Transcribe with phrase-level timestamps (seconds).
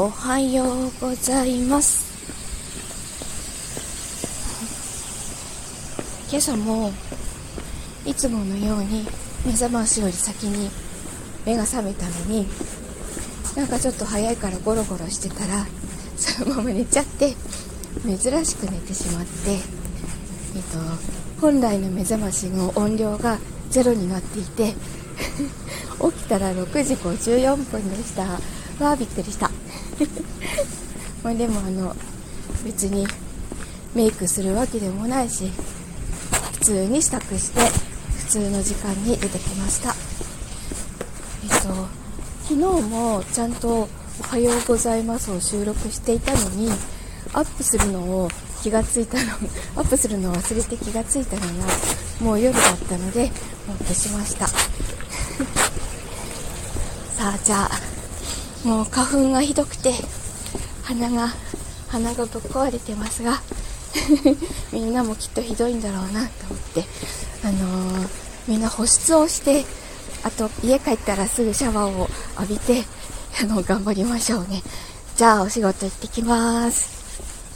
[0.00, 2.06] おはようございます。
[6.30, 6.92] 今朝も
[8.06, 9.04] いつものように
[9.44, 10.70] 目覚ましより先に
[11.44, 12.46] 目が覚めたのに
[13.56, 15.66] なんかちょっと早いからゴロゴロしてたら
[16.16, 17.34] そのまま寝ちゃって
[18.06, 19.60] 珍しく寝てしまって、えっ
[21.40, 23.38] と、本来の目覚ましの音量が
[23.70, 24.74] ゼロになっていて
[26.00, 28.22] 起きたら6時54分でした。
[28.84, 29.50] わあびっくりした。
[31.22, 31.94] まあでもあの
[32.64, 33.06] 別に
[33.94, 35.50] メイクするわけでもないし
[36.54, 37.60] 普通に支度して
[38.26, 39.94] 普通の時間に出てきました。
[41.44, 41.98] えっと
[42.48, 42.56] 昨日
[42.88, 43.88] もちゃんと
[44.20, 46.70] 「おはようございます」を収録していたのに
[47.32, 48.30] アップするのを
[48.62, 49.32] 気がついたの
[49.76, 51.48] アップするのを忘れて気がついたのが
[52.20, 53.30] もう夜だったので
[53.66, 54.48] もう消しました。
[57.18, 57.87] さあじゃあ
[58.64, 59.92] もう花粉がひどくて
[60.84, 61.28] 鼻が
[61.88, 63.40] 鼻がぶっ壊れてますが
[64.72, 66.84] みんなもきっとひどいんだろうなと思って
[67.44, 68.08] あのー、
[68.46, 69.64] みんな保湿をして
[70.22, 72.08] あと家帰ったらすぐシャワーを
[72.40, 72.84] 浴びて
[73.40, 74.62] あの頑張りましょうね。
[75.16, 77.07] じゃあお仕事行ってきます。